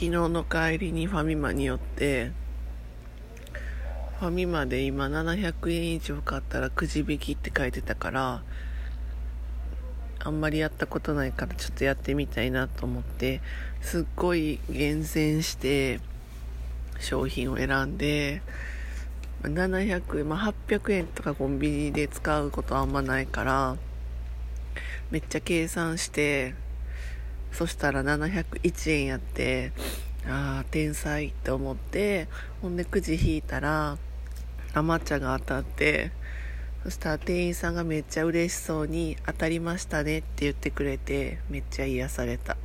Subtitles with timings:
[0.00, 2.32] 昨日の帰りにファミマに寄って
[4.18, 8.42] ファミマで今700円以上買ったらくじ引きって書いてたから
[10.20, 13.42] あんまりやったことないからちょっとやってみたいなと思って
[13.82, 16.00] すっごい厳選して
[16.98, 18.40] 商品を選んで
[19.42, 23.76] 700円、まあ、800円とかコンビニで使うことあんまないから
[25.10, 26.54] めっちゃ計算して
[27.60, 29.72] そしたら701円やって
[30.26, 32.26] ああ天才って思って
[32.62, 33.98] ほんでくじ引いたら
[34.72, 36.10] 甘茶が当たって
[36.84, 42.56] そしたら店員さんがめっちゃ嬉しそうに当たりましたねって言ってくれてめっちゃ癒された。